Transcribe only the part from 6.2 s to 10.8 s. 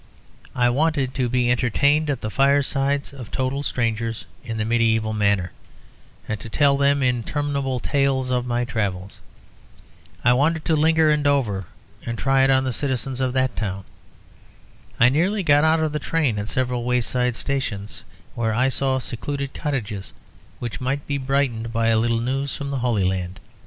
and to tell them interminable tales of my travels. I wanted to